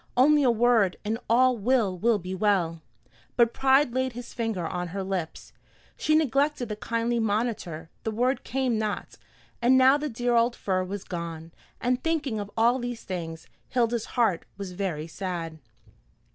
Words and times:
only 0.17 0.41
a 0.41 0.49
word, 0.49 0.97
and 1.05 1.19
all 1.29 1.55
will 1.55 2.17
be 2.17 2.33
well." 2.33 2.81
But 3.35 3.53
pride 3.53 3.93
laid 3.93 4.13
his 4.13 4.33
finger 4.33 4.65
on 4.65 4.87
her 4.87 5.03
lips. 5.03 5.53
She 5.95 6.15
neglected 6.15 6.69
the 6.69 6.75
kindly 6.75 7.19
monitor, 7.19 7.91
the 8.01 8.09
word 8.09 8.43
came 8.43 8.79
not, 8.79 9.17
and 9.61 9.77
now 9.77 9.97
the 9.99 10.09
dear 10.09 10.33
old 10.35 10.55
fir 10.55 10.83
was 10.83 11.03
gone; 11.03 11.51
and 11.79 12.03
thinking 12.03 12.39
of 12.39 12.49
all 12.57 12.79
these 12.79 13.03
things, 13.03 13.45
Hilda's 13.69 14.05
heart 14.17 14.45
was 14.57 14.71
very 14.71 15.05
sad. 15.05 15.59